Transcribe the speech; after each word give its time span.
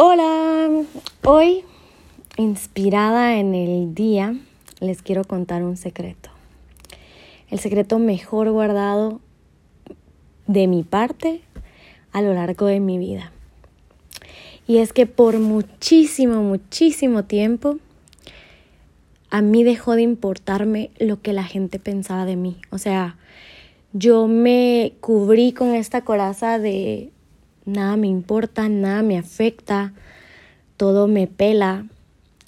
Hola, 0.00 0.84
hoy 1.24 1.64
inspirada 2.36 3.36
en 3.40 3.56
el 3.56 3.96
día 3.96 4.36
les 4.78 5.02
quiero 5.02 5.24
contar 5.24 5.64
un 5.64 5.76
secreto. 5.76 6.30
El 7.50 7.58
secreto 7.58 7.98
mejor 7.98 8.48
guardado 8.52 9.20
de 10.46 10.68
mi 10.68 10.84
parte 10.84 11.40
a 12.12 12.22
lo 12.22 12.32
largo 12.32 12.66
de 12.66 12.78
mi 12.78 12.96
vida. 12.96 13.32
Y 14.68 14.76
es 14.76 14.92
que 14.92 15.06
por 15.06 15.40
muchísimo, 15.40 16.44
muchísimo 16.44 17.24
tiempo 17.24 17.78
a 19.30 19.42
mí 19.42 19.64
dejó 19.64 19.96
de 19.96 20.02
importarme 20.02 20.92
lo 21.00 21.20
que 21.22 21.32
la 21.32 21.42
gente 21.42 21.80
pensaba 21.80 22.24
de 22.24 22.36
mí. 22.36 22.60
O 22.70 22.78
sea, 22.78 23.16
yo 23.92 24.28
me 24.28 24.92
cubrí 25.00 25.52
con 25.52 25.74
esta 25.74 26.02
coraza 26.02 26.60
de 26.60 27.10
nada 27.68 27.96
me 27.96 28.08
importa, 28.08 28.68
nada 28.68 29.02
me 29.02 29.18
afecta, 29.18 29.92
todo 30.76 31.06
me 31.06 31.26
pela 31.26 31.86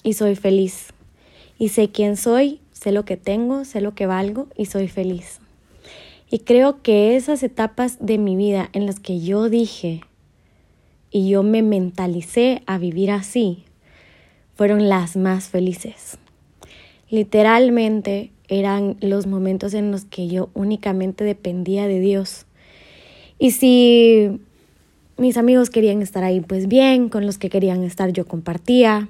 y 0.03 0.15
soy 0.15 0.35
feliz. 0.35 0.89
Y 1.59 1.69
sé 1.69 1.91
quién 1.91 2.17
soy, 2.17 2.61
sé 2.73 2.91
lo 2.91 3.05
que 3.05 3.17
tengo, 3.17 3.65
sé 3.65 3.81
lo 3.81 3.95
que 3.95 4.07
valgo 4.07 4.49
y 4.57 4.67
soy 4.67 4.89
feliz. 4.89 5.41
Y 6.31 6.41
creo 6.41 6.83
que 6.83 7.17
esas 7.17 7.43
etapas 7.43 7.99
de 8.01 8.17
mi 8.19 8.37
vida 8.37 8.71
en 8.73 8.87
las 8.87 9.01
que 9.01 9.21
yo 9.21 9.49
dije 9.49 10.01
y 11.11 11.29
yo 11.29 11.43
me 11.43 11.63
mentalicé 11.63 12.63
a 12.67 12.79
vivir 12.79 13.11
así 13.11 13.65
fueron 14.55 14.89
las 14.89 15.17
más 15.17 15.49
felices. 15.49 16.19
Literalmente 17.11 18.31
eran 18.49 18.97
los 19.01 19.27
momentos 19.27 19.75
en 19.75 19.91
los 19.91 20.05
que 20.05 20.29
yo 20.29 20.51
únicamente 20.55 21.25
dependía 21.25 21.87
de 21.87 21.99
Dios. 21.99 22.47
Y 23.39 23.53
si 23.53 24.41
mis 25.21 25.37
amigos 25.37 25.69
querían 25.69 26.01
estar 26.01 26.25
ahí, 26.25 26.41
pues 26.41 26.67
bien, 26.67 27.11
con 27.11 27.27
los 27.27 27.37
que 27.37 27.51
querían 27.51 27.85
estar 27.85 28.11
yo 28.11 28.27
compartía. 28.27 29.09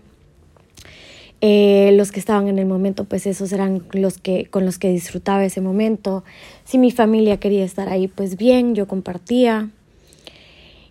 Eh, 1.41 1.93
los 1.95 2.11
que 2.11 2.19
estaban 2.19 2.49
en 2.49 2.59
el 2.59 2.67
momento, 2.67 3.05
pues 3.05 3.27
esos 3.27 3.53
eran 3.53 3.85
los 3.93 4.19
que 4.19 4.47
con 4.47 4.67
los 4.67 4.77
que 4.79 4.91
disfrutaba 4.91 5.45
ese 5.45 5.61
momento. 5.61 6.25
Si 6.65 6.79
mi 6.79 6.91
familia 6.91 7.39
quería 7.39 7.65
estar 7.65 7.89
ahí, 7.89 8.09
pues 8.09 8.37
bien, 8.37 8.75
yo 8.75 8.89
compartía. 8.89 9.71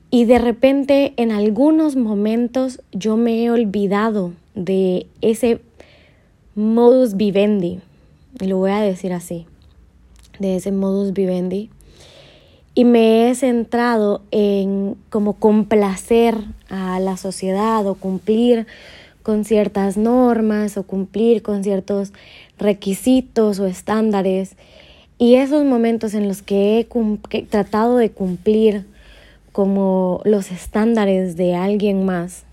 Y 0.09 0.23
de 0.23 0.39
repente, 0.39 1.13
en 1.17 1.31
algunos 1.31 1.97
momentos, 1.97 2.81
yo 2.93 3.17
me 3.17 3.43
he 3.43 3.51
olvidado 3.51 4.31
de 4.55 5.05
ese 5.21 5.59
modus 6.55 7.17
vivendi, 7.17 7.81
lo 8.39 8.57
voy 8.57 8.71
a 8.71 8.79
decir 8.79 9.11
así, 9.11 9.45
de 10.39 10.55
ese 10.55 10.71
modus 10.71 11.11
vivendi 11.11 11.69
y 12.79 12.85
me 12.85 13.29
he 13.29 13.35
centrado 13.35 14.21
en 14.31 14.95
como 15.09 15.33
complacer 15.33 16.37
a 16.69 17.01
la 17.01 17.17
sociedad 17.17 17.85
o 17.85 17.95
cumplir 17.95 18.67
con 19.21 19.43
ciertas 19.43 19.97
normas 19.97 20.77
o 20.77 20.83
cumplir 20.83 21.41
con 21.41 21.65
ciertos 21.65 22.13
requisitos 22.57 23.59
o 23.59 23.65
estándares. 23.65 24.55
Y 25.17 25.35
esos 25.35 25.65
momentos 25.65 26.13
en 26.13 26.29
los 26.29 26.41
que 26.41 26.79
he 26.79 27.41
tratado 27.41 27.97
de 27.97 28.11
cumplir 28.11 28.85
como 29.51 30.21
los 30.23 30.49
estándares 30.49 31.35
de 31.35 31.55
alguien 31.55 32.05
más 32.05 32.45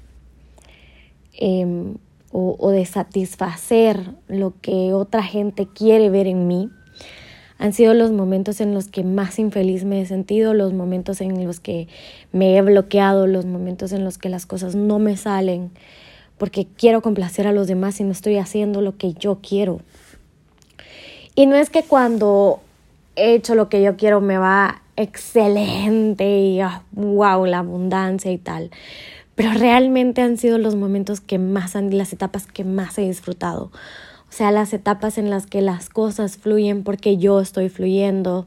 em, 1.34 1.98
o, 2.32 2.56
o 2.58 2.70
de 2.70 2.84
satisfacer 2.84 4.10
lo 4.26 4.54
que 4.60 4.92
otra 4.92 5.22
gente 5.22 5.68
quiere 5.72 6.10
ver 6.10 6.26
en 6.26 6.48
mí, 6.48 6.68
han 7.58 7.72
sido 7.72 7.94
los 7.94 8.12
momentos 8.12 8.60
en 8.60 8.74
los 8.74 8.88
que 8.88 9.02
más 9.02 9.38
infeliz 9.38 9.84
me 9.84 10.00
he 10.00 10.06
sentido, 10.06 10.52
los 10.52 10.72
momentos 10.72 11.20
en 11.20 11.44
los 11.46 11.60
que 11.60 11.88
me 12.32 12.56
he 12.56 12.62
bloqueado, 12.62 13.26
los 13.26 13.46
momentos 13.46 13.92
en 13.92 14.04
los 14.04 14.18
que 14.18 14.28
las 14.28 14.44
cosas 14.44 14.74
no 14.74 14.98
me 14.98 15.16
salen, 15.16 15.70
porque 16.36 16.66
quiero 16.76 17.00
complacer 17.00 17.46
a 17.46 17.52
los 17.52 17.66
demás 17.66 17.98
y 18.00 18.04
no 18.04 18.12
estoy 18.12 18.36
haciendo 18.36 18.82
lo 18.82 18.96
que 18.98 19.14
yo 19.14 19.38
quiero. 19.40 19.80
Y 21.34 21.46
no 21.46 21.56
es 21.56 21.70
que 21.70 21.82
cuando 21.82 22.60
he 23.14 23.34
hecho 23.34 23.54
lo 23.54 23.68
que 23.68 23.82
yo 23.82 23.96
quiero 23.96 24.20
me 24.20 24.36
va 24.36 24.82
excelente 24.96 26.38
y 26.38 26.60
wow, 26.92 27.44
ah, 27.44 27.48
la 27.48 27.58
abundancia 27.58 28.30
y 28.32 28.38
tal. 28.38 28.70
Pero 29.34 29.52
realmente 29.52 30.22
han 30.22 30.38
sido 30.38 30.58
los 30.58 30.76
momentos 30.76 31.20
que 31.20 31.38
más 31.38 31.76
han, 31.76 31.96
las 31.96 32.12
etapas 32.12 32.46
que 32.46 32.64
más 32.64 32.98
he 32.98 33.02
disfrutado 33.02 33.70
sea, 34.36 34.50
las 34.50 34.72
etapas 34.74 35.18
en 35.18 35.30
las 35.30 35.46
que 35.46 35.62
las 35.62 35.88
cosas 35.88 36.36
fluyen 36.36 36.84
porque 36.84 37.16
yo 37.16 37.40
estoy 37.40 37.68
fluyendo. 37.68 38.46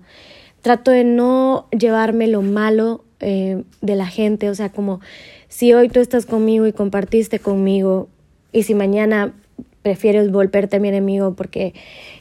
Trato 0.61 0.91
de 0.91 1.03
no 1.03 1.67
llevarme 1.71 2.27
lo 2.27 2.41
malo 2.41 3.03
eh, 3.19 3.63
de 3.81 3.95
la 3.95 4.05
gente, 4.05 4.49
o 4.49 4.55
sea, 4.55 4.69
como 4.69 4.99
si 5.47 5.73
hoy 5.73 5.89
tú 5.89 5.99
estás 5.99 6.25
conmigo 6.25 6.67
y 6.67 6.73
compartiste 6.73 7.39
conmigo 7.39 8.07
y 8.51 8.63
si 8.63 8.75
mañana 8.75 9.33
prefieres 9.81 10.31
volverte 10.31 10.79
mi 10.79 10.89
enemigo 10.89 11.33
porque 11.33 11.73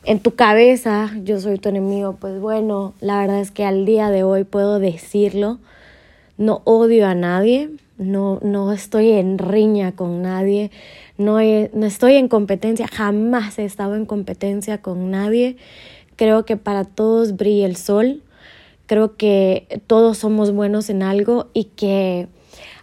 en 0.05 0.21
tu 0.21 0.35
cabeza 0.35 1.13
yo 1.23 1.39
soy 1.39 1.59
tu 1.59 1.69
enemigo, 1.69 2.17
pues 2.19 2.41
bueno, 2.41 2.95
la 3.01 3.21
verdad 3.21 3.41
es 3.41 3.51
que 3.51 3.65
al 3.65 3.85
día 3.85 4.11
de 4.11 4.23
hoy 4.23 4.45
puedo 4.45 4.79
decirlo, 4.79 5.59
no 6.39 6.63
odio 6.65 7.07
a 7.07 7.15
nadie, 7.15 7.71
no, 7.99 8.39
no 8.43 8.73
estoy 8.73 9.11
en 9.13 9.39
riña 9.39 9.93
con 9.93 10.23
nadie, 10.23 10.71
no, 11.17 11.39
no 11.39 11.87
estoy 11.87 12.15
en 12.15 12.29
competencia, 12.29 12.87
jamás 12.89 13.59
he 13.59 13.65
estado 13.65 13.97
en 13.97 14.07
competencia 14.07 14.81
con 14.81 15.11
nadie. 15.11 15.57
Creo 16.17 16.45
que 16.45 16.57
para 16.57 16.85
todos 16.85 17.37
brilla 17.37 17.67
el 17.67 17.77
sol, 17.77 18.23
creo 18.87 19.17
que 19.17 19.83
todos 19.87 20.19
somos 20.19 20.53
buenos 20.53 20.91
en 20.91 21.03
algo 21.03 21.49
y 21.53 21.65
que 21.65 22.29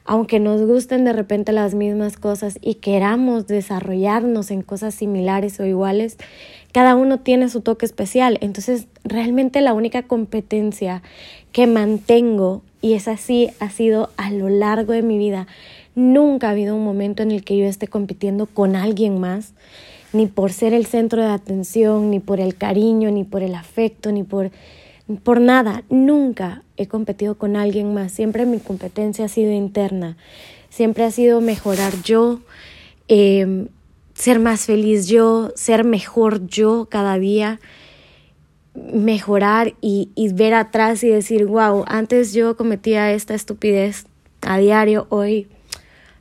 aunque 0.06 0.40
nos 0.40 0.62
gusten 0.62 1.04
de 1.04 1.14
repente 1.14 1.52
las 1.52 1.74
mismas 1.74 2.18
cosas 2.18 2.60
y 2.62 2.76
queramos 2.76 3.48
desarrollarnos 3.48 4.52
en 4.52 4.62
cosas 4.62 4.94
similares 4.94 5.60
o 5.60 5.66
iguales, 5.66 6.18
cada 6.72 6.96
uno 6.96 7.22
tiene 7.22 7.50
su 7.50 7.62
toque 7.62 7.88
especial. 7.88 8.38
Entonces, 8.42 8.88
realmente 9.04 9.62
la 9.62 9.74
única 9.74 10.04
competencia 10.04 11.02
que 11.52 11.66
mantengo, 11.66 12.62
y 12.86 12.94
es 12.94 13.08
así, 13.08 13.50
ha 13.60 13.72
sido 13.72 14.12
a 14.16 14.30
lo 14.30 14.48
largo 14.48 14.94
de 14.94 15.02
mi 15.02 15.18
vida, 15.18 15.48
nunca 15.96 16.50
ha 16.50 16.52
habido 16.52 16.76
un 16.76 16.84
momento 16.84 17.24
en 17.24 17.32
el 17.32 17.44
que 17.44 17.58
yo 17.58 17.66
esté 17.66 17.88
compitiendo 17.88 18.46
con 18.46 18.76
alguien 18.76 19.20
más, 19.20 19.54
ni 20.14 20.28
por 20.28 20.54
ser 20.54 20.72
el 20.72 20.86
centro 20.86 21.24
de 21.24 21.30
atención, 21.30 22.12
ni 22.12 22.20
por 22.20 22.40
el 22.40 22.54
cariño, 22.54 23.10
ni 23.10 23.24
por 23.24 23.42
el 23.42 23.56
afecto, 23.56 24.12
ni 24.12 24.22
por 24.22 24.52
por 25.24 25.42
nada, 25.42 25.84
nunca 25.90 26.62
he 26.78 26.88
competido 26.88 27.40
con 27.40 27.56
alguien 27.56 27.96
más. 27.96 28.12
Siempre 28.12 28.46
mi 28.46 28.60
competencia 28.60 29.26
ha 29.26 29.30
sido 29.30 29.52
interna. 29.52 30.16
Siempre 30.70 31.06
ha 31.06 31.12
sido 31.12 31.42
mejorar 31.42 31.94
yo, 32.04 32.40
em, 33.08 33.68
ser 34.14 34.38
más 34.38 34.66
feliz 34.66 35.08
yo, 35.08 35.52
ser 35.56 35.84
mejor 35.86 36.46
yo 36.48 36.88
cada 36.90 37.18
día, 37.18 37.60
mejorar 38.76 39.74
y, 39.82 40.10
y 40.16 40.34
ver 40.34 40.54
atrás 40.54 41.04
y 41.04 41.10
decir, 41.10 41.46
wow, 41.46 41.86
antes 41.88 42.34
yo 42.34 42.58
cometía 42.58 43.12
esta 43.14 43.34
estupidez 43.34 44.06
a 44.42 44.58
diario, 44.58 45.08
hoy 45.10 45.48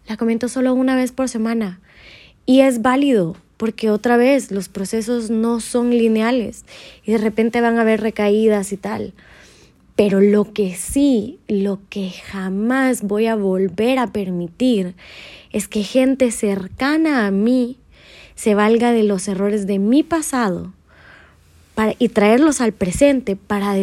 la 0.09 0.17
comento 0.17 0.49
solo 0.49 0.75
una 0.75 0.97
vez 0.97 1.13
por 1.13 1.29
semana. 1.29 1.81
Y 2.47 2.61
es 2.61 2.83
válido, 2.83 3.37
porque 3.57 3.91
otra 3.91 4.17
vez 4.17 4.51
los 4.51 4.69
procesos 4.69 5.31
no 5.31 5.61
son 5.61 5.91
lineales 5.91 6.65
y 7.05 7.13
de 7.13 7.19
repente 7.19 7.61
van 7.61 7.79
a 7.79 7.83
haber 7.83 8.01
recaídas 8.01 8.73
y 8.73 8.77
tal. 8.77 9.15
Pero 9.97 10.21
lo 10.21 10.53
que 10.53 10.75
sí, 10.75 11.39
lo 11.47 11.79
que 11.89 12.11
jamás 12.11 13.03
voy 13.03 13.27
a 13.27 13.37
volver 13.37 13.99
a 13.99 14.09
permitir 14.09 14.95
es 15.53 15.69
que 15.69 15.85
gente 15.85 16.33
cercana 16.33 17.27
a 17.27 17.31
mí 17.31 17.79
se 18.35 18.55
valga 18.55 18.93
de 18.93 19.05
los 19.05 19.29
errores 19.29 19.67
de 19.67 19.79
mi 19.79 20.03
pasado 20.03 20.73
y 21.99 22.09
traerlos 22.09 22.61
al 22.61 22.73
presente 22.73 23.37
para 23.37 23.75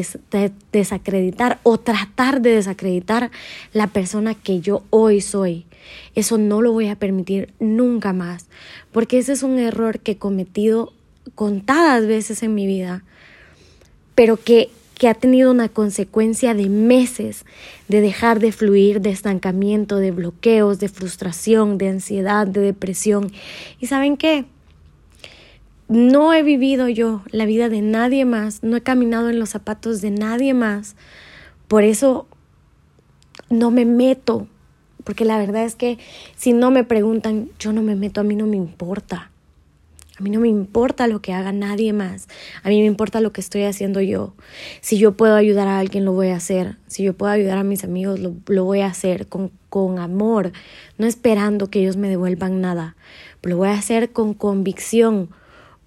desacreditar 0.72 1.60
o 1.64 1.78
tratar 1.78 2.42
de 2.42 2.56
desacreditar 2.56 3.32
la 3.74 3.88
persona 3.88 4.34
que 4.34 4.62
yo 4.62 4.84
hoy 4.90 5.22
soy. 5.22 5.66
Eso 6.16 6.38
no 6.38 6.62
lo 6.62 6.72
voy 6.72 6.88
a 6.88 6.96
permitir 6.96 7.54
nunca 7.60 8.14
más, 8.14 8.48
porque 8.92 9.18
ese 9.18 9.34
es 9.34 9.44
un 9.44 9.60
error 9.60 10.00
que 10.00 10.14
he 10.14 10.18
cometido 10.18 10.94
contadas 11.36 12.08
veces 12.08 12.44
en 12.44 12.56
mi 12.56 12.66
vida, 12.66 13.04
pero 14.16 14.38
que, 14.38 14.70
que 14.96 15.08
ha 15.08 15.14
tenido 15.14 15.52
una 15.52 15.70
consecuencia 15.70 16.54
de 16.54 16.70
meses 16.70 17.46
de 17.88 18.02
dejar 18.02 18.40
de 18.40 18.52
fluir, 18.52 19.02
de 19.02 19.10
estancamiento, 19.10 19.98
de 19.98 20.12
bloqueos, 20.12 20.80
de 20.80 20.88
frustración, 20.88 21.78
de 21.78 21.90
ansiedad, 21.90 22.48
de 22.48 22.62
depresión. 22.62 23.32
¿Y 23.80 23.88
saben 23.88 24.16
qué? 24.16 24.46
No 25.92 26.34
he 26.34 26.42
vivido 26.42 26.88
yo 26.88 27.22
la 27.32 27.46
vida 27.46 27.68
de 27.68 27.82
nadie 27.82 28.24
más, 28.24 28.64
no 28.64 28.78
he 28.78 28.82
caminado 28.82 29.30
en 29.30 29.40
los 29.40 29.50
zapatos 29.50 30.00
de 30.00 30.10
nadie 30.10 30.54
más. 30.54 30.96
Por 31.68 31.84
eso 31.84 32.28
no 33.50 33.72
me 33.72 33.84
meto, 33.84 34.48
porque 35.04 35.26
la 35.26 35.38
verdad 35.38 35.66
es 35.66 35.76
que 35.76 36.00
si 36.38 36.54
no 36.54 36.72
me 36.72 36.86
preguntan, 36.86 37.50
yo 37.60 37.74
no 37.74 37.82
me 37.82 37.96
meto, 37.96 38.22
a 38.22 38.24
mí 38.24 38.38
no 38.38 38.48
me 38.48 38.56
importa. 38.56 39.32
A 40.18 40.24
mí 40.24 40.30
no 40.30 40.40
me 40.40 40.48
importa 40.48 41.08
lo 41.08 41.22
que 41.22 41.34
haga 41.34 41.52
nadie 41.52 41.92
más. 41.92 42.30
A 42.64 42.70
mí 42.70 42.80
me 42.80 42.86
importa 42.86 43.20
lo 43.20 43.34
que 43.34 43.42
estoy 43.42 43.64
haciendo 43.64 44.00
yo. 44.00 44.34
Si 44.80 44.98
yo 44.98 45.18
puedo 45.18 45.36
ayudar 45.36 45.68
a 45.68 45.78
alguien, 45.80 46.06
lo 46.06 46.14
voy 46.14 46.30
a 46.30 46.38
hacer. 46.38 46.78
Si 46.88 47.04
yo 47.04 47.14
puedo 47.14 47.34
ayudar 47.34 47.58
a 47.58 47.64
mis 47.64 47.84
amigos, 47.84 48.18
lo, 48.18 48.34
lo 48.48 48.64
voy 48.64 48.80
a 48.80 48.88
hacer 48.88 49.28
con 49.28 49.52
con 49.72 50.00
amor, 50.00 50.52
no 50.98 51.08
esperando 51.08 51.70
que 51.70 51.80
ellos 51.80 51.96
me 51.96 52.10
devuelvan 52.10 52.60
nada. 52.60 52.98
Lo 53.42 53.56
voy 53.56 53.70
a 53.70 53.74
hacer 53.74 54.12
con 54.12 54.34
convicción, 54.34 55.30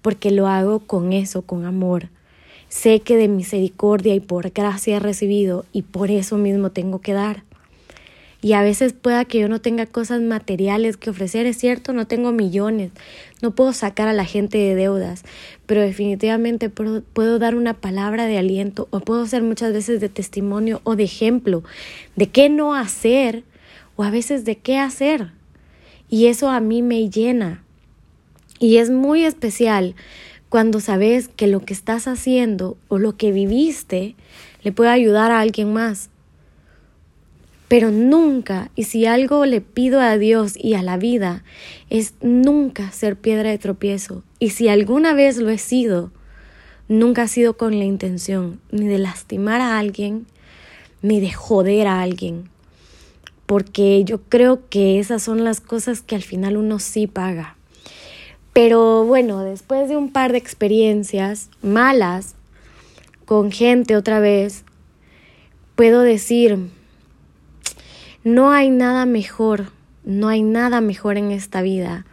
porque 0.05 0.29
lo 0.29 0.45
hago 0.45 0.81
con 0.81 1.13
eso, 1.13 1.41
con 1.41 1.65
amor. 1.65 2.09
Sé 2.69 2.99
que 2.99 3.17
de 3.17 3.27
misericordia 3.27 4.13
y 4.13 4.19
por 4.19 4.51
gracia 4.51 4.97
he 4.97 4.99
recibido 4.99 5.65
y 5.73 5.81
por 5.81 6.11
eso 6.11 6.37
mismo 6.37 6.69
tengo 6.69 7.01
que 7.01 7.13
dar. 7.13 7.41
Y 8.39 8.53
a 8.53 8.61
veces 8.61 8.93
pueda 8.93 9.25
que 9.25 9.39
yo 9.39 9.49
no 9.49 9.61
tenga 9.61 9.87
cosas 9.87 10.21
materiales 10.21 10.95
que 10.95 11.09
ofrecer, 11.09 11.47
es 11.47 11.57
cierto, 11.57 11.91
no 11.91 12.05
tengo 12.05 12.31
millones, 12.31 12.91
no 13.41 13.55
puedo 13.55 13.73
sacar 13.73 14.07
a 14.07 14.13
la 14.13 14.25
gente 14.25 14.59
de 14.59 14.75
deudas, 14.75 15.23
pero 15.65 15.81
definitivamente 15.81 16.69
puedo, 16.69 17.39
dar 17.39 17.55
una 17.55 17.73
palabra 17.73 18.27
de 18.27 18.37
aliento 18.37 18.87
o 18.91 18.99
puedo 18.99 19.25
ser 19.25 19.41
muchas 19.41 19.73
veces 19.73 19.99
de 20.01 20.09
testimonio 20.09 20.81
o 20.83 20.95
de 20.95 21.05
ejemplo 21.05 21.63
de 22.15 22.27
qué 22.27 22.49
no 22.49 22.75
hacer 22.75 23.43
o 23.95 24.03
a 24.03 24.11
veces 24.11 24.45
de 24.45 24.57
qué 24.57 24.77
hacer. 24.77 25.31
Y 26.11 26.27
eso 26.27 26.51
a 26.51 26.59
mí 26.59 26.83
me 26.83 27.09
llena. 27.09 27.64
Y 28.59 28.77
es 28.77 28.89
muy 28.89 29.25
especial 29.25 29.95
cuando 30.49 30.79
sabes 30.79 31.27
que 31.27 31.47
lo 31.47 31.59
que 31.61 31.73
estás 31.73 32.07
haciendo 32.07 32.77
o 32.87 32.97
lo 32.97 33.17
que 33.17 33.31
viviste 33.31 34.15
le 34.63 34.71
puede 34.71 34.89
ayudar 34.89 35.31
a 35.31 35.41
alguien 35.41 35.73
más. 35.73 36.09
Pero 37.67 37.91
nunca, 37.91 38.69
y 38.75 38.83
si 38.83 39.05
algo 39.05 39.45
le 39.45 39.59
pido 39.59 39.99
a 39.99 40.17
Dios 40.17 40.53
y 40.55 40.75
a 40.75 40.83
la 40.83 40.97
vida, 40.97 41.43
es 41.89 42.13
nunca 42.21 42.91
ser 42.91 43.15
piedra 43.15 43.49
de 43.49 43.57
tropiezo. 43.57 44.23
Y 44.39 44.51
si 44.51 44.69
alguna 44.69 45.13
vez 45.13 45.37
lo 45.37 45.49
he 45.49 45.57
sido, 45.57 46.11
nunca 46.87 47.23
ha 47.23 47.27
sido 47.27 47.57
con 47.57 47.77
la 47.79 47.85
intención 47.85 48.61
ni 48.71 48.87
de 48.87 48.99
lastimar 48.99 49.61
a 49.61 49.79
alguien, 49.79 50.27
ni 51.01 51.19
de 51.19 51.31
joder 51.31 51.87
a 51.87 52.01
alguien. 52.01 52.49
Porque 53.47 54.03
yo 54.05 54.21
creo 54.21 54.69
que 54.69 54.99
esas 54.99 55.23
son 55.23 55.43
las 55.43 55.59
cosas 55.59 56.01
que 56.01 56.15
al 56.15 56.23
final 56.23 56.57
uno 56.57 56.79
sí 56.79 57.07
paga. 57.07 57.57
Pero 58.55 59.03
bueno, 59.03 59.43
después 59.43 59.89
de 59.89 59.97
un 59.97 60.13
par 60.13 60.31
de 60.31 60.37
experiencias 60.37 61.49
malas 61.61 62.35
con 63.25 63.51
gente 63.51 63.97
otra 63.97 64.21
vez, 64.21 64.63
puedo 65.75 65.99
decir, 65.99 66.57
no 68.23 68.51
hay 68.51 68.69
nada 68.69 69.05
mejor, 69.05 69.73
no 70.05 70.29
hay 70.29 70.41
nada 70.41 70.79
mejor 70.79 71.17
en 71.17 71.31
esta 71.31 71.61
vida 71.61 72.05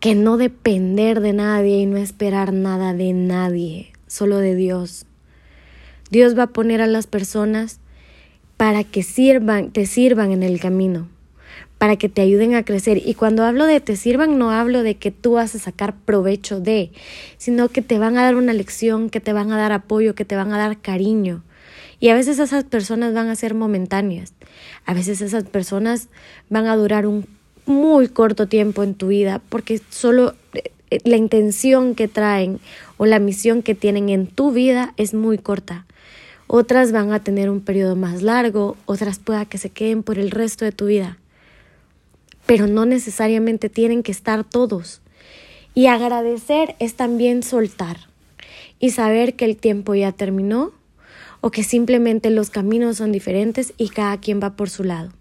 que 0.00 0.16
no 0.16 0.36
depender 0.36 1.20
de 1.20 1.32
nadie 1.32 1.78
y 1.78 1.86
no 1.86 1.96
esperar 1.96 2.52
nada 2.52 2.92
de 2.92 3.12
nadie, 3.12 3.92
solo 4.08 4.38
de 4.38 4.56
Dios. 4.56 5.06
Dios 6.10 6.36
va 6.36 6.42
a 6.42 6.52
poner 6.52 6.82
a 6.82 6.88
las 6.88 7.06
personas 7.06 7.78
para 8.56 8.82
que 8.82 9.04
sirvan, 9.04 9.70
te 9.70 9.86
sirvan 9.86 10.32
en 10.32 10.42
el 10.42 10.58
camino, 10.58 11.06
para 11.82 11.96
que 11.96 12.08
te 12.08 12.22
ayuden 12.22 12.54
a 12.54 12.64
crecer. 12.64 13.02
Y 13.04 13.14
cuando 13.14 13.42
hablo 13.42 13.66
de 13.66 13.80
te 13.80 13.96
sirvan, 13.96 14.38
no 14.38 14.52
hablo 14.52 14.84
de 14.84 14.94
que 14.94 15.10
tú 15.10 15.32
vas 15.32 15.56
a 15.56 15.58
sacar 15.58 15.96
provecho 15.96 16.60
de, 16.60 16.92
sino 17.38 17.70
que 17.70 17.82
te 17.82 17.98
van 17.98 18.16
a 18.16 18.22
dar 18.22 18.36
una 18.36 18.52
lección, 18.52 19.10
que 19.10 19.18
te 19.18 19.32
van 19.32 19.50
a 19.50 19.56
dar 19.56 19.72
apoyo, 19.72 20.14
que 20.14 20.24
te 20.24 20.36
van 20.36 20.52
a 20.52 20.58
dar 20.58 20.80
cariño. 20.80 21.42
Y 21.98 22.10
a 22.10 22.14
veces 22.14 22.38
esas 22.38 22.62
personas 22.62 23.14
van 23.14 23.30
a 23.30 23.34
ser 23.34 23.54
momentáneas. 23.54 24.32
A 24.86 24.94
veces 24.94 25.20
esas 25.22 25.42
personas 25.42 26.06
van 26.50 26.66
a 26.66 26.76
durar 26.76 27.04
un 27.04 27.26
muy 27.66 28.06
corto 28.06 28.46
tiempo 28.46 28.84
en 28.84 28.94
tu 28.94 29.08
vida 29.08 29.42
porque 29.48 29.80
solo 29.90 30.36
eh, 30.54 31.00
la 31.02 31.16
intención 31.16 31.96
que 31.96 32.06
traen 32.06 32.60
o 32.96 33.06
la 33.06 33.18
misión 33.18 33.60
que 33.60 33.74
tienen 33.74 34.08
en 34.08 34.28
tu 34.28 34.52
vida 34.52 34.94
es 34.98 35.14
muy 35.14 35.36
corta. 35.36 35.84
Otras 36.46 36.92
van 36.92 37.12
a 37.12 37.24
tener 37.24 37.50
un 37.50 37.60
periodo 37.60 37.96
más 37.96 38.22
largo, 38.22 38.76
otras 38.86 39.18
pueda 39.18 39.46
que 39.46 39.58
se 39.58 39.70
queden 39.70 40.04
por 40.04 40.20
el 40.20 40.30
resto 40.30 40.64
de 40.64 40.70
tu 40.70 40.86
vida. 40.86 41.18
Pero 42.46 42.66
no 42.66 42.86
necesariamente 42.86 43.68
tienen 43.68 44.02
que 44.02 44.12
estar 44.12 44.44
todos. 44.44 45.00
Y 45.74 45.86
agradecer 45.86 46.76
es 46.78 46.94
también 46.94 47.42
soltar 47.42 48.08
y 48.78 48.90
saber 48.90 49.34
que 49.34 49.44
el 49.44 49.56
tiempo 49.56 49.94
ya 49.94 50.12
terminó 50.12 50.72
o 51.40 51.50
que 51.50 51.62
simplemente 51.62 52.30
los 52.30 52.50
caminos 52.50 52.98
son 52.98 53.12
diferentes 53.12 53.74
y 53.78 53.88
cada 53.88 54.18
quien 54.18 54.40
va 54.40 54.56
por 54.56 54.70
su 54.70 54.84
lado. 54.84 55.12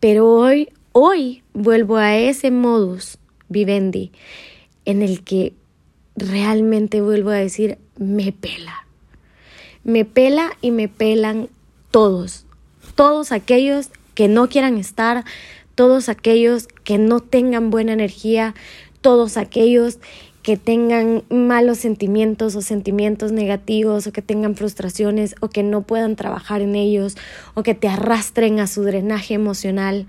Pero 0.00 0.28
hoy, 0.28 0.70
hoy 0.92 1.42
vuelvo 1.54 1.96
a 1.96 2.16
ese 2.16 2.50
modus 2.50 3.18
vivendi 3.48 4.12
en 4.84 5.02
el 5.02 5.22
que 5.22 5.52
realmente 6.16 7.00
vuelvo 7.00 7.30
a 7.30 7.34
decir, 7.34 7.78
me 7.98 8.32
pela. 8.32 8.86
Me 9.84 10.04
pela 10.04 10.52
y 10.60 10.70
me 10.70 10.88
pelan 10.88 11.48
todos, 11.90 12.46
todos 12.94 13.32
aquellos 13.32 13.90
que 14.16 14.26
no 14.26 14.48
quieran 14.48 14.78
estar, 14.78 15.24
todos 15.76 16.08
aquellos 16.08 16.66
que 16.82 16.98
no 16.98 17.20
tengan 17.20 17.70
buena 17.70 17.92
energía, 17.92 18.54
todos 19.00 19.36
aquellos 19.36 20.00
que 20.42 20.56
tengan 20.56 21.24
malos 21.28 21.78
sentimientos 21.78 22.56
o 22.56 22.62
sentimientos 22.62 23.30
negativos 23.30 24.06
o 24.06 24.12
que 24.12 24.22
tengan 24.22 24.56
frustraciones 24.56 25.34
o 25.40 25.48
que 25.48 25.62
no 25.62 25.82
puedan 25.82 26.16
trabajar 26.16 26.62
en 26.62 26.76
ellos 26.76 27.16
o 27.54 27.62
que 27.62 27.74
te 27.74 27.88
arrastren 27.88 28.58
a 28.58 28.66
su 28.66 28.82
drenaje 28.82 29.34
emocional 29.34 30.06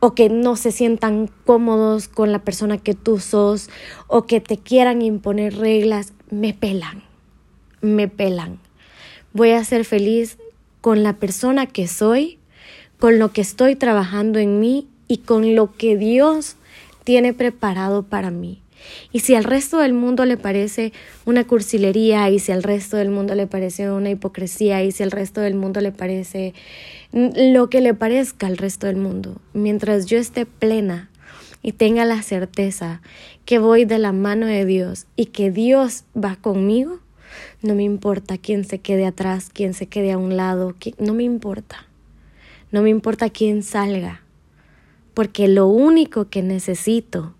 o 0.00 0.14
que 0.14 0.28
no 0.28 0.56
se 0.56 0.70
sientan 0.70 1.30
cómodos 1.44 2.08
con 2.08 2.30
la 2.30 2.40
persona 2.40 2.78
que 2.78 2.94
tú 2.94 3.18
sos 3.18 3.70
o 4.06 4.26
que 4.26 4.40
te 4.40 4.58
quieran 4.58 5.02
imponer 5.02 5.56
reglas, 5.56 6.12
me 6.30 6.52
pelan, 6.52 7.02
me 7.80 8.06
pelan. 8.06 8.60
Voy 9.32 9.52
a 9.52 9.64
ser 9.64 9.86
feliz 9.86 10.38
con 10.82 11.02
la 11.02 11.14
persona 11.14 11.66
que 11.66 11.88
soy, 11.88 12.38
con 13.04 13.18
lo 13.18 13.32
que 13.32 13.42
estoy 13.42 13.76
trabajando 13.76 14.38
en 14.38 14.60
mí 14.60 14.88
y 15.08 15.18
con 15.18 15.54
lo 15.54 15.76
que 15.76 15.98
Dios 15.98 16.56
tiene 17.04 17.34
preparado 17.34 18.02
para 18.02 18.30
mí. 18.30 18.62
Y 19.12 19.20
si 19.20 19.34
al 19.34 19.44
resto 19.44 19.76
del 19.76 19.92
mundo 19.92 20.24
le 20.24 20.38
parece 20.38 20.94
una 21.26 21.44
cursilería, 21.44 22.30
y 22.30 22.38
si 22.38 22.50
al 22.50 22.62
resto 22.62 22.96
del 22.96 23.10
mundo 23.10 23.34
le 23.34 23.46
parece 23.46 23.90
una 23.90 24.08
hipocresía, 24.08 24.82
y 24.82 24.90
si 24.90 25.02
al 25.02 25.10
resto 25.10 25.42
del 25.42 25.54
mundo 25.54 25.82
le 25.82 25.92
parece 25.92 26.54
lo 27.12 27.68
que 27.68 27.82
le 27.82 27.92
parezca 27.92 28.46
al 28.46 28.56
resto 28.56 28.86
del 28.86 28.96
mundo, 28.96 29.38
mientras 29.52 30.06
yo 30.06 30.16
esté 30.16 30.46
plena 30.46 31.10
y 31.62 31.72
tenga 31.72 32.06
la 32.06 32.22
certeza 32.22 33.02
que 33.44 33.58
voy 33.58 33.84
de 33.84 33.98
la 33.98 34.12
mano 34.12 34.46
de 34.46 34.64
Dios 34.64 35.04
y 35.14 35.26
que 35.26 35.50
Dios 35.50 36.04
va 36.16 36.36
conmigo, 36.36 37.00
no 37.60 37.74
me 37.74 37.82
importa 37.82 38.38
quién 38.38 38.64
se 38.64 38.78
quede 38.78 39.04
atrás, 39.04 39.50
quién 39.52 39.74
se 39.74 39.88
quede 39.88 40.12
a 40.12 40.16
un 40.16 40.38
lado, 40.38 40.74
no 40.98 41.12
me 41.12 41.24
importa. 41.24 41.86
No 42.74 42.82
me 42.82 42.90
importa 42.90 43.30
quién 43.30 43.62
salga, 43.62 44.22
porque 45.14 45.46
lo 45.46 45.68
único 45.68 46.28
que 46.28 46.42
necesito 46.42 47.32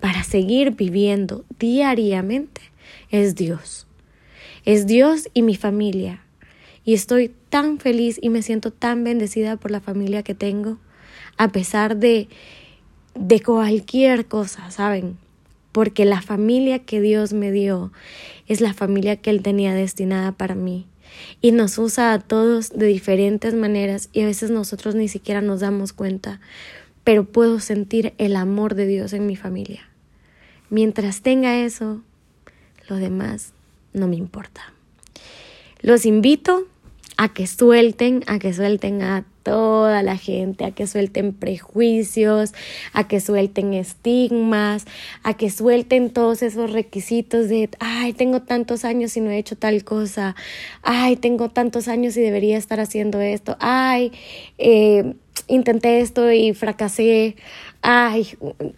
para 0.00 0.24
seguir 0.24 0.70
viviendo 0.70 1.44
diariamente 1.58 2.62
es 3.10 3.34
Dios. 3.34 3.86
Es 4.64 4.86
Dios 4.86 5.28
y 5.34 5.42
mi 5.42 5.54
familia. 5.54 6.22
Y 6.82 6.94
estoy 6.94 7.30
tan 7.50 7.78
feliz 7.78 8.18
y 8.22 8.30
me 8.30 8.40
siento 8.40 8.70
tan 8.70 9.04
bendecida 9.04 9.58
por 9.58 9.70
la 9.70 9.80
familia 9.80 10.22
que 10.22 10.34
tengo, 10.34 10.78
a 11.36 11.48
pesar 11.48 11.98
de, 11.98 12.28
de 13.14 13.42
cualquier 13.42 14.24
cosa, 14.24 14.70
¿saben? 14.70 15.18
Porque 15.72 16.06
la 16.06 16.22
familia 16.22 16.78
que 16.78 17.02
Dios 17.02 17.34
me 17.34 17.52
dio 17.52 17.92
es 18.46 18.62
la 18.62 18.72
familia 18.72 19.16
que 19.16 19.28
Él 19.28 19.42
tenía 19.42 19.74
destinada 19.74 20.32
para 20.32 20.54
mí. 20.54 20.86
Y 21.40 21.52
nos 21.52 21.78
usa 21.78 22.12
a 22.12 22.18
todos 22.18 22.70
de 22.70 22.86
diferentes 22.86 23.54
maneras 23.54 24.08
y 24.12 24.22
a 24.22 24.26
veces 24.26 24.50
nosotros 24.50 24.94
ni 24.94 25.08
siquiera 25.08 25.40
nos 25.40 25.60
damos 25.60 25.92
cuenta, 25.92 26.40
pero 27.04 27.24
puedo 27.24 27.60
sentir 27.60 28.14
el 28.18 28.36
amor 28.36 28.74
de 28.74 28.86
Dios 28.86 29.12
en 29.12 29.26
mi 29.26 29.36
familia. 29.36 29.88
Mientras 30.70 31.20
tenga 31.20 31.58
eso, 31.58 32.02
lo 32.88 32.96
demás 32.96 33.52
no 33.92 34.08
me 34.08 34.16
importa. 34.16 34.72
Los 35.80 36.06
invito 36.06 36.66
a 37.16 37.32
que 37.32 37.46
suelten, 37.46 38.24
a 38.26 38.38
que 38.38 38.52
suelten 38.52 39.02
a 39.02 39.24
toda 39.44 40.02
la 40.02 40.16
gente, 40.16 40.64
a 40.64 40.72
que 40.72 40.88
suelten 40.88 41.32
prejuicios, 41.32 42.52
a 42.92 43.06
que 43.06 43.20
suelten 43.20 43.74
estigmas, 43.74 44.86
a 45.22 45.34
que 45.34 45.50
suelten 45.50 46.10
todos 46.10 46.42
esos 46.42 46.72
requisitos 46.72 47.48
de, 47.48 47.68
ay, 47.78 48.14
tengo 48.14 48.42
tantos 48.42 48.84
años 48.84 49.16
y 49.16 49.20
no 49.20 49.30
he 49.30 49.38
hecho 49.38 49.56
tal 49.56 49.84
cosa, 49.84 50.34
ay, 50.82 51.16
tengo 51.16 51.50
tantos 51.50 51.86
años 51.86 52.16
y 52.16 52.22
debería 52.22 52.56
estar 52.56 52.80
haciendo 52.80 53.20
esto, 53.20 53.56
ay, 53.60 54.10
eh, 54.58 55.14
intenté 55.46 56.00
esto 56.00 56.32
y 56.32 56.54
fracasé, 56.54 57.36
ay, 57.86 58.26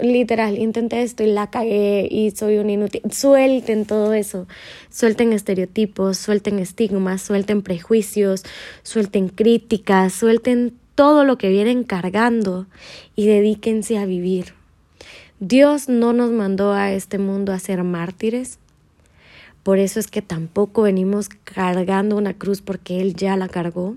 literal, 0.00 0.58
intenté 0.58 1.02
esto 1.02 1.22
y 1.22 1.28
la 1.28 1.48
cagué 1.48 2.08
y 2.10 2.32
soy 2.32 2.58
un 2.58 2.68
inútil. 2.68 3.02
Suelten 3.08 3.86
todo 3.86 4.12
eso, 4.12 4.48
suelten 4.90 5.32
estereotipos, 5.32 6.18
suelten 6.18 6.58
estigmas, 6.58 7.22
suelten 7.22 7.62
prejuicios, 7.62 8.42
suelten 8.82 9.28
críticas, 9.28 10.12
suelten 10.12 10.74
todo 10.96 11.24
lo 11.24 11.38
que 11.38 11.50
vienen 11.50 11.84
cargando 11.84 12.66
y 13.14 13.26
dedíquense 13.26 13.96
a 13.96 14.06
vivir. 14.06 14.54
Dios 15.38 15.88
no 15.88 16.12
nos 16.12 16.32
mandó 16.32 16.72
a 16.72 16.92
este 16.92 17.18
mundo 17.18 17.52
a 17.52 17.60
ser 17.60 17.84
mártires. 17.84 18.58
Por 19.62 19.78
eso 19.78 20.00
es 20.00 20.08
que 20.08 20.20
tampoco 20.20 20.82
venimos 20.82 21.28
cargando 21.28 22.16
una 22.16 22.34
cruz 22.34 22.60
porque 22.60 23.00
Él 23.00 23.14
ya 23.14 23.36
la 23.36 23.48
cargó. 23.48 23.96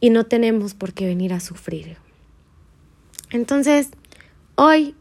y 0.00 0.10
no 0.10 0.24
tenemos 0.24 0.74
por 0.74 0.92
qué 0.92 1.06
venir 1.06 1.32
a 1.32 1.40
sufrir. 1.40 2.03
Entonces, 3.34 3.88
hoy 4.54 4.94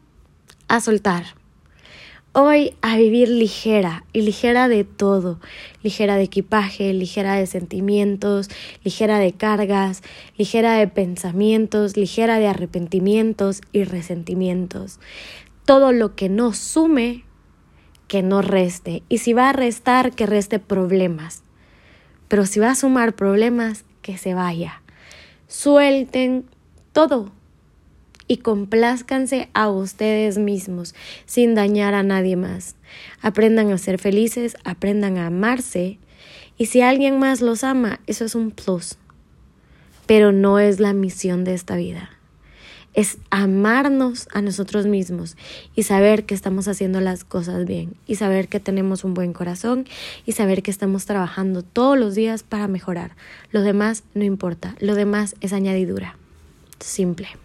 a 0.68 0.82
soltar. 0.82 1.24
Hoy 2.32 2.76
a 2.82 2.98
vivir 2.98 3.30
ligera 3.30 4.06
y 4.12 4.22
ligera 4.22 4.68
de 4.68 4.84
todo, 4.86 5.40
ligera 5.84 6.16
de 6.16 6.24
equipaje, 6.24 6.92
ligera 6.94 7.36
de 7.36 7.46
sentimientos, 7.46 8.50
ligera 8.84 9.20
de 9.20 9.34
cargas, 9.34 10.02
ligera 10.36 10.74
de 10.74 10.88
pensamientos, 10.88 11.96
ligera 11.96 12.40
de 12.40 12.48
arrepentimientos 12.48 13.62
y 13.72 13.84
resentimientos. 13.84 15.00
Todo 15.64 15.92
lo 15.92 16.16
que 16.16 16.28
no 16.28 16.54
sume, 16.54 17.26
que 18.08 18.24
no 18.24 18.42
reste. 18.42 19.04
Y 19.10 19.20
si 19.20 19.34
va 19.34 19.50
a 19.50 19.54
restar, 19.54 20.12
que 20.12 20.26
reste 20.26 20.58
problemas. 20.58 21.44
Pero 22.30 22.48
si 22.48 22.60
va 22.60 22.72
a 22.72 22.76
sumar 22.76 23.14
problemas, 23.14 23.86
que 24.02 24.18
se 24.18 24.34
vaya. 24.34 24.82
Suelten 25.48 26.46
todo, 26.94 27.32
y 28.28 28.38
complázcanse 28.38 29.50
a 29.54 29.70
ustedes 29.70 30.38
mismos 30.38 30.96
sin 31.26 31.56
dañar 31.56 31.94
a 31.94 32.04
nadie 32.04 32.36
más. 32.36 32.76
Aprendan 33.22 33.72
a 33.72 33.78
ser 33.78 34.00
felices, 34.00 34.56
aprendan 34.64 35.18
a 35.18 35.28
amarse 35.28 36.00
y 36.58 36.68
si 36.68 36.82
alguien 36.82 37.20
más 37.20 37.42
los 37.42 37.64
ama, 37.64 38.00
eso 38.08 38.26
es 38.26 38.36
un 38.36 38.52
plus. 38.52 38.98
Pero 40.06 40.32
no 40.32 40.60
es 40.60 40.80
la 40.80 40.94
misión 40.94 41.44
de 41.44 41.54
esta 41.54 41.76
vida. 41.76 42.10
Es 42.94 43.18
amarnos 43.32 44.28
a 44.34 44.42
nosotros 44.42 44.86
mismos 44.86 45.36
y 45.74 45.84
saber 45.84 46.26
que 46.26 46.36
estamos 46.36 46.68
haciendo 46.68 47.02
las 47.02 47.24
cosas 47.24 47.66
bien 47.66 47.96
y 48.06 48.16
saber 48.16 48.50
que 48.50 48.60
tenemos 48.60 49.04
un 49.04 49.16
buen 49.16 49.34
corazón 49.34 49.88
y 50.28 50.34
saber 50.34 50.62
que 50.62 50.70
estamos 50.70 51.06
trabajando 51.06 51.64
todos 51.64 51.98
los 51.98 52.14
días 52.14 52.44
para 52.44 52.68
mejorar. 52.68 53.16
Lo 53.52 53.62
demás 53.62 54.04
no 54.14 54.24
importa, 54.24 54.76
lo 54.80 54.94
demás 54.94 55.36
es 55.42 55.54
añadidura. 55.54 56.18
Simple. 56.80 57.43